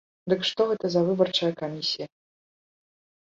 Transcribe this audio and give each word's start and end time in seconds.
Дык 0.31 0.45
што 0.49 0.61
гэта 0.69 0.85
за 0.93 1.03
выбарчая 1.09 1.51
камісія. 1.61 2.07